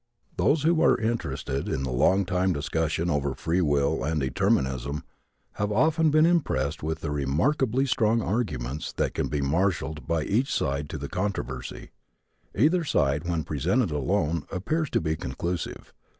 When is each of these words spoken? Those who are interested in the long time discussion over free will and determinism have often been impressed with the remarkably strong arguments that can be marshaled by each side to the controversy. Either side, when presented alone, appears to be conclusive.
Those 0.35 0.63
who 0.63 0.81
are 0.81 0.97
interested 0.99 1.69
in 1.69 1.83
the 1.83 1.91
long 1.91 2.25
time 2.25 2.53
discussion 2.53 3.07
over 3.07 3.35
free 3.35 3.61
will 3.61 4.03
and 4.03 4.19
determinism 4.19 5.03
have 5.51 5.71
often 5.71 6.09
been 6.09 6.25
impressed 6.25 6.81
with 6.81 7.01
the 7.01 7.11
remarkably 7.11 7.85
strong 7.85 8.19
arguments 8.19 8.91
that 8.93 9.13
can 9.13 9.27
be 9.27 9.41
marshaled 9.41 10.07
by 10.07 10.23
each 10.23 10.51
side 10.51 10.89
to 10.89 10.97
the 10.97 11.07
controversy. 11.07 11.91
Either 12.57 12.83
side, 12.83 13.29
when 13.29 13.43
presented 13.43 13.91
alone, 13.91 14.47
appears 14.51 14.89
to 14.89 15.01
be 15.01 15.15
conclusive. 15.15 15.93